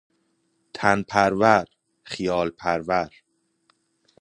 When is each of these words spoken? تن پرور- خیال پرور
تن 0.75 0.99
پرور- 1.09 1.73
خیال 2.11 2.49
پرور 2.59 3.11